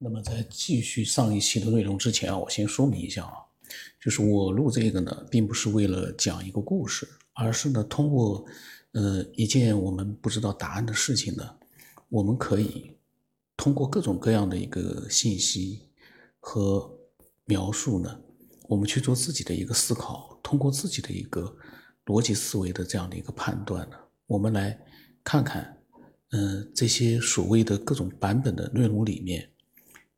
[0.00, 3.34] 那么在继续上一期的内容之前啊，我先说明一下啊，
[4.00, 8.46] 就是我录这个呢，并不是为了讲一个故事，而是呢，通过
[8.92, 11.44] 呃一件我们不知道答案的事情呢，
[12.08, 12.92] 我们可以
[13.56, 15.80] 通过各种各样的一个信息
[16.38, 16.88] 和
[17.44, 18.20] 描述呢，
[18.68, 21.56] 我们去做自己的一个思考，通过自己的一个
[22.06, 23.96] 逻辑思维的这样的一个判断呢，
[24.28, 24.78] 我们来
[25.24, 25.76] 看看，
[26.30, 29.50] 嗯，这些所谓的各种版本的内容里面。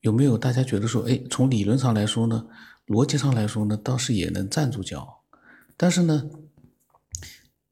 [0.01, 2.47] 有没有大家觉得说，哎，从理论上来说呢，
[2.87, 5.25] 逻辑上来说呢，倒是也能站住脚，
[5.77, 6.31] 但是呢，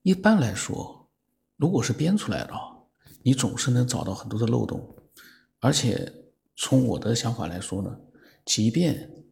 [0.02, 1.08] 一般来说，
[1.56, 2.52] 如果是编出来的，
[3.22, 4.94] 你总是能找到很多的漏洞，
[5.60, 6.12] 而且
[6.54, 7.98] 从我的想法来说呢，
[8.44, 9.24] 即便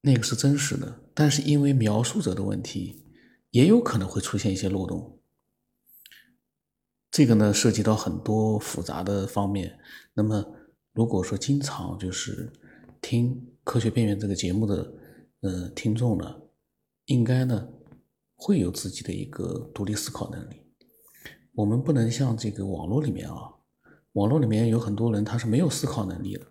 [0.00, 3.04] 那个是真实的，但是因为描述者的问题，
[3.50, 5.20] 也有可能会出现一些漏洞。
[7.10, 9.78] 这个呢，涉及到很多复杂的方面，
[10.14, 10.54] 那么。
[10.98, 12.52] 如果说经常就是
[13.00, 13.32] 听
[13.62, 14.92] 《科学边缘》这个节目的
[15.42, 16.40] 呃听众呢，
[17.04, 17.68] 应该呢
[18.34, 20.56] 会有自己的一个独立思考能力。
[21.54, 23.48] 我们不能像这个网络里面啊，
[24.14, 26.44] 网络里面有很多人他是没有思考能力的。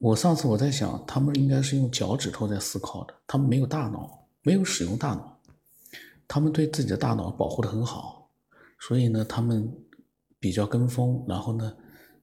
[0.00, 5.40] 我上次我在想，他们应该是用脚趾头在思考的，他们没有大脑，没有使用大脑，
[6.28, 8.28] 他们对自己的大脑保护的很好，
[8.78, 9.74] 所以呢，他们
[10.38, 11.74] 比较跟风，然后呢。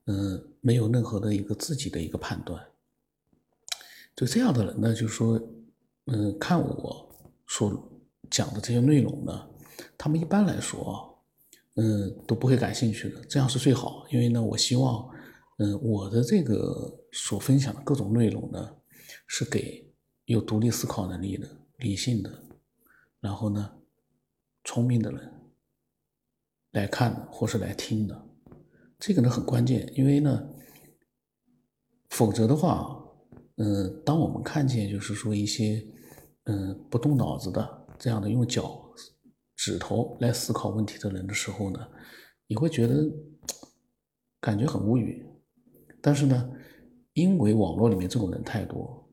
[0.06, 2.62] 嗯，没有任何的一个自己的一个判断，
[4.16, 5.42] 就这样的人呢，就是说，
[6.08, 7.10] 嗯，看我
[7.48, 9.50] 所讲的这些内容呢，
[9.98, 11.24] 他们一般来说，
[11.76, 13.24] 嗯，都不会感兴趣的。
[13.26, 15.10] 这样是最好，因为呢，我希望，
[15.60, 18.76] 嗯，我的这个所分享的各种内容呢，
[19.26, 19.90] 是给
[20.26, 22.44] 有独立思考能力的、理性的，
[23.22, 23.72] 然后呢，
[24.66, 25.34] 聪明的人
[26.72, 28.28] 来看或是来听的。
[29.06, 30.48] 这个呢很关键，因为呢，
[32.12, 32.98] 否则的话，
[33.58, 35.86] 嗯，当我们看见就是说一些，
[36.46, 38.82] 嗯，不动脑子的这样的用脚
[39.58, 41.86] 指头来思考问题的人的时候呢，
[42.48, 43.04] 你会觉得
[44.40, 45.22] 感觉很无语。
[46.02, 46.50] 但是呢，
[47.12, 49.06] 因为网络里面这种人太多，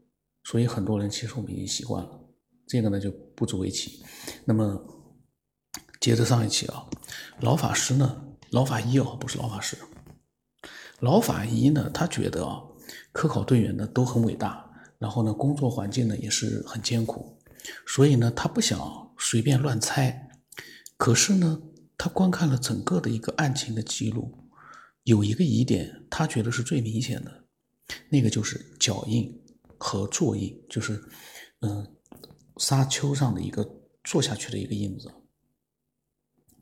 [0.45, 2.29] 所以很多人其实我们已经习惯了，
[2.69, 4.05] 这个呢就不足为奇。
[4.45, 4.81] 那么
[6.01, 6.89] 接着上一期啊，
[7.41, 8.29] 老法师呢。
[8.51, 9.77] 老法医哦，不是老法师。
[10.99, 12.63] 老法医呢，他觉得啊，
[13.13, 17.39] 科考队员呢都很伟大，然后呢，工作环境呢也是很艰苦，
[17.87, 20.29] 所以呢，他不想随便乱猜。
[20.97, 21.63] 可是呢，
[21.97, 24.51] 他观看了整个的一个案情的记录，
[25.05, 27.45] 有一个疑点，他觉得是最明显的，
[28.11, 29.43] 那个就是脚印
[29.79, 31.03] 和坐印，就是
[31.61, 31.97] 嗯，
[32.59, 33.67] 沙丘上的一个
[34.05, 35.11] 坐下去的一个印子，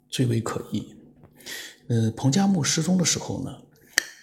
[0.08, 0.94] 最为可疑。
[1.88, 3.50] 呃，彭加木失踪的时候呢，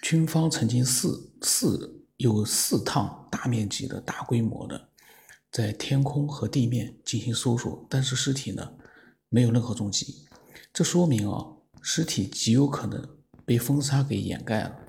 [0.00, 4.88] 军方曾经四四有四趟大面积的大规模的
[5.50, 8.72] 在天空和地面进行搜索，但是尸体呢
[9.28, 10.28] 没有任何踪迹，
[10.72, 11.44] 这说明啊，
[11.82, 13.04] 尸体极有可能
[13.44, 14.80] 被风沙给掩盖了。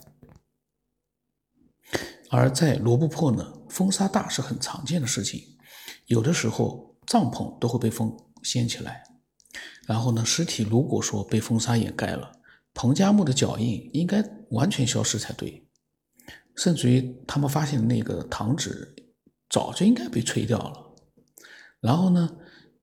[2.29, 5.57] 而在罗布泊呢，风沙大是很常见的事情，
[6.05, 9.03] 有的时候帐篷都会被风掀起来，
[9.88, 12.37] 然后呢，尸体如果说被风沙掩盖了。
[12.77, 15.67] 彭加木的脚印应该完全消失才对，
[16.55, 18.95] 甚至于他们发现的那个糖纸
[19.49, 20.95] 早就应该被吹掉了。
[21.81, 22.29] 然后呢，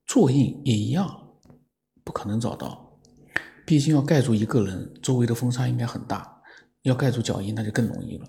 [0.05, 1.09] 座印也一样，
[2.03, 2.99] 不可能找到。
[3.65, 6.41] 毕竟要盖住一个人，周围的风沙应该很大，
[6.81, 8.27] 要盖住脚印那就更容易了。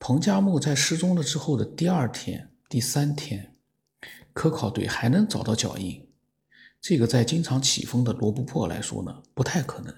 [0.00, 3.54] 彭加木在失踪了之后的第二天、第三天，
[4.32, 6.08] 科考队还能找到脚印，
[6.80, 9.94] 这个在经常起风的罗布泊来说呢，不太可能。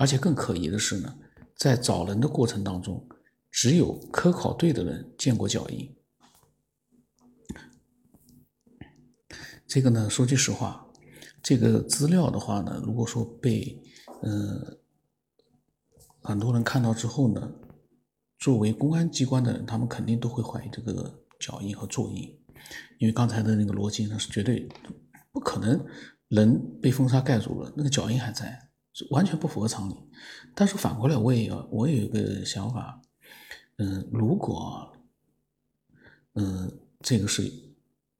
[0.00, 1.14] 而且更可疑的是呢，
[1.54, 3.06] 在找人的过程当中，
[3.50, 5.94] 只有科考队的人见过脚印。
[9.66, 10.88] 这个呢，说句实话，
[11.42, 13.78] 这个资料的话呢，如果说被
[14.22, 14.78] 嗯
[16.22, 17.52] 很多人看到之后呢，
[18.38, 22.22] 作为公安机关的人，他们肯定都会怀疑这个脚印和座印，
[22.98, 24.66] 因为刚才的那个逻辑呢是绝对
[25.30, 25.78] 不可能，
[26.28, 28.69] 人被风沙盖住了，那个脚印还在。
[29.10, 29.94] 完全不符合常理，
[30.54, 33.00] 但是反过来，我也要，我有一个想法，
[33.76, 34.92] 嗯，如果，
[36.34, 37.42] 嗯，这个是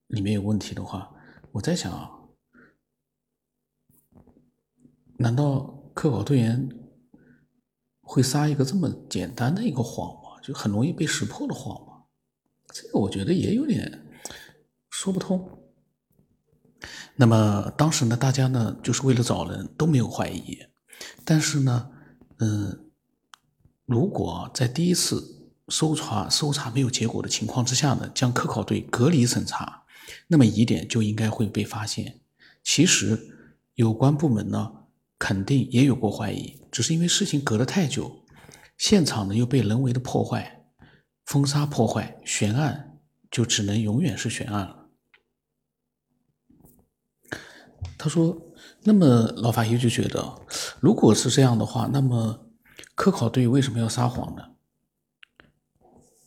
[0.09, 1.15] 里面有问题的话，
[1.53, 2.11] 我在想啊，
[5.19, 6.69] 难道科考队员
[8.01, 10.41] 会撒一个这么简单的一个谎吗？
[10.43, 12.05] 就很容易被识破的谎吗？
[12.73, 14.07] 这个我觉得也有点
[14.89, 15.59] 说不通。
[17.17, 20.59] 那么当时呢，大家呢就是为了找人都没有怀疑，
[21.25, 21.91] 但是呢，
[22.39, 22.91] 嗯，
[23.87, 29.85] 如果在第一次搜查搜查没有结果的情况之下呢，将科考队隔离审查，
[30.29, 32.21] 那么疑点就应该会被发现。
[32.63, 33.37] 其实
[33.75, 34.73] 有关部门呢，
[35.19, 38.25] 肯定也有过怀疑，只是因为事情隔得太久，
[38.77, 40.67] 现场呢又被人为的破坏、
[41.25, 42.99] 封杀破坏，悬案
[43.31, 44.89] 就只能永远是悬案了。
[47.97, 48.50] 他说。
[48.83, 49.07] 那么
[49.37, 50.41] 老法医就觉得，
[50.81, 52.47] 如果是这样的话，那么
[52.95, 54.43] 科考队为什么要撒谎呢？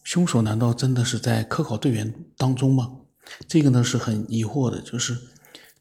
[0.03, 2.99] 凶手难道真的是在科考队员当中吗？
[3.47, 4.79] 这个呢是很疑惑的。
[4.81, 5.17] 就是，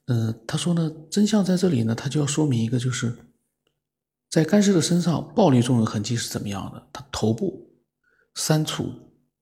[0.06, 3.14] 呃，他说呢，真相在这里呢，他就要说明一个，就是
[4.30, 6.88] 在干尸的身上暴力作用痕迹是怎么样的？
[6.90, 7.70] 他头部
[8.34, 8.90] 三处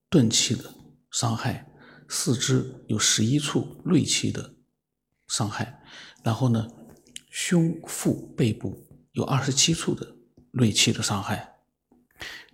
[0.09, 0.65] 钝器的
[1.11, 1.65] 伤害，
[2.09, 4.55] 四肢有十一处锐器的
[5.29, 5.81] 伤害，
[6.23, 6.67] 然后呢？
[7.31, 10.15] 胸腹背部有二十七处的
[10.51, 11.55] 锐器的伤害。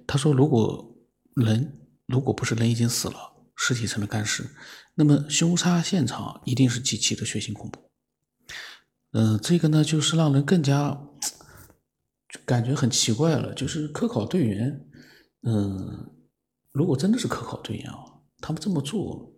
[0.05, 0.95] 他说：“如果
[1.35, 4.47] 人如果不是人已经死了，尸体成了干尸，
[4.93, 7.89] 那么凶杀现场一定是极其的血腥恐怖。”
[9.13, 10.91] 嗯，这个呢，就是让人更加
[12.29, 13.53] 就感觉很奇怪了。
[13.55, 14.87] 就是科考队员，
[15.41, 16.13] 嗯，
[16.71, 17.97] 如果真的是科考队员啊，
[18.39, 19.33] 他们这么做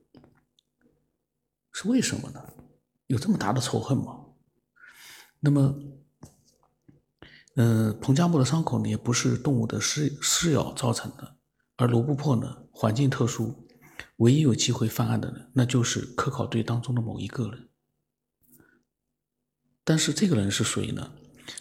[1.72, 2.44] 是为什么呢？
[3.08, 4.19] 有这么大的仇恨吗？
[5.40, 5.74] 那么，
[7.56, 11.38] 呃，彭加木的伤口呢，也不是动物的撕撕咬造成的，
[11.78, 13.68] 而罗布泊呢，环境特殊，
[14.18, 17.70] 唯一有机会犯案的人，那就是科考队当中的某一个人。
[19.86, 21.12] 但是这个人是谁呢？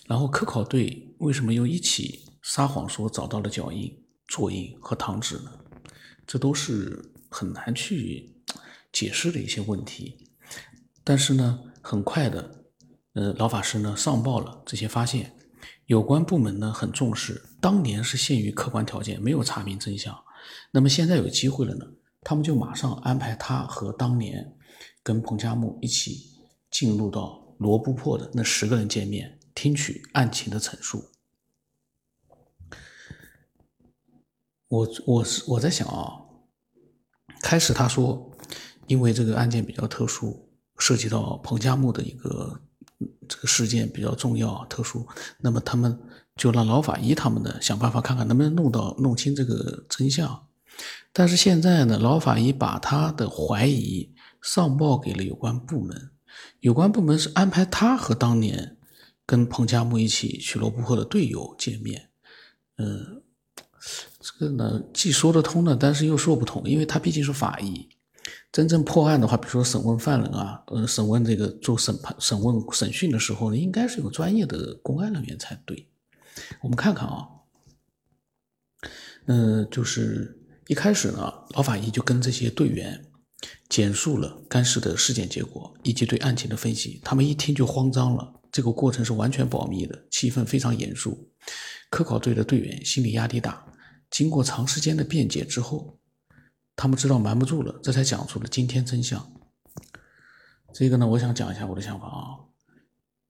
[0.07, 3.97] 然后科考队为什么又一起撒谎说找到了脚印、
[4.27, 5.53] 座印和糖纸呢？
[6.27, 8.35] 这都是很难去
[8.93, 10.29] 解释的一些问题。
[11.05, 12.58] 但是呢，很快的。
[13.19, 15.35] 呃，老法师呢上报了这些发现，
[15.87, 17.43] 有关部门呢很重视。
[17.61, 20.17] 当年是限于客观条件，没有查明真相。
[20.71, 21.85] 那么现在有机会了呢，
[22.21, 24.57] 他们就马上安排他和当年
[25.03, 26.31] 跟彭加木一起
[26.71, 31.03] 进入到罗布泊的那十个人见面，听取案情的陈述。
[34.69, 36.23] 我我是我在想啊，
[37.43, 38.31] 开始他说，
[38.87, 40.49] 因为这个案件比较特殊，
[40.79, 42.61] 涉及到彭加木的一个。
[43.39, 45.07] 这个事件比较重要、特殊，
[45.39, 45.97] 那么他们
[46.35, 50.45] 就让老法医他们呢想办法看看能不能弄到、弄清这个真相。
[51.13, 54.13] 但是现在呢，老法医把他的怀疑
[54.43, 56.11] 上报给了有关部门，
[56.59, 58.77] 有关部门是安排他和当年
[59.25, 62.11] 跟彭加木一起去罗布泊的队友见面。
[62.79, 63.23] 嗯，
[64.19, 67.89] 这个呢既说得通呢，但是又说不通，因为他毕竟是法医。
[68.51, 75.87] 真正破案的话，比如说审问犯人啊，呃，审问这个做审判、审问、审讯的时候呢，应该是有专业的公安人员才对。
[76.63, 77.29] 我们看看啊，
[79.27, 83.05] 嗯，就是一开始呢，老法医就跟这些队员
[83.69, 88.33] 简述了干尸的尸检结果以及对案情的分析，他们一听就慌张了。
[88.51, 91.29] 这个过程是完全保密的，气氛非常严肃。
[91.91, 93.67] 科考队的队员心理压力大，
[94.11, 95.99] 经过长时间的辩解之后。
[96.79, 99.33] 他们知道瞒不住了，这才讲出了惊天真相。
[100.73, 102.39] 这个呢，我想讲一下我的想法啊。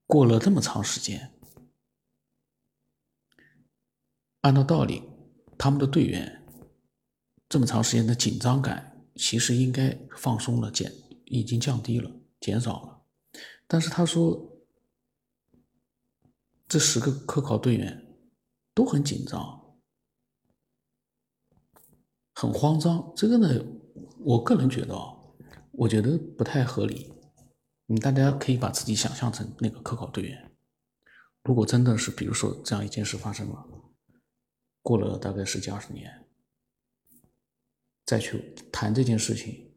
[0.05, 1.33] 过了这么长时间，
[4.43, 5.03] 按照道理，
[5.56, 6.44] 他们的队员
[7.49, 10.93] 这么长时间的紧张感，其实应该放松了，减
[11.25, 13.03] 已经降低了，减少了。
[13.67, 14.61] 但是他说，
[16.69, 18.15] 这十个科考队员
[18.75, 19.68] 都很紧张。
[22.41, 23.49] 很慌张，这个呢，
[24.21, 25.13] 我个人觉得啊，
[25.73, 27.13] 我觉得不太合理。
[27.87, 30.53] 你大家可以把自己想象成那个科考队员，
[31.43, 33.67] 如果真的是，比如说这样一件事发生了，
[34.83, 36.29] 过了大概十几二十年，
[38.07, 39.73] 再去谈这件事情，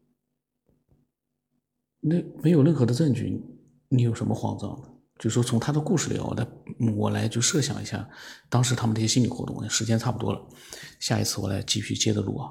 [2.01, 3.44] 那没有任何的证据，
[3.89, 5.00] 你有什么慌张的？
[5.21, 6.47] 就说从他的故事里，我来
[6.97, 8.09] 我来就设想一下，
[8.49, 10.41] 当时他们这些心理活动，时间差不多了，
[10.99, 12.49] 下一次我来继续接着录啊。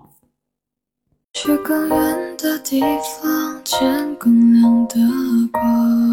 [1.32, 2.80] 去更远的地
[3.20, 4.96] 方，见更亮的
[5.50, 6.10] 光。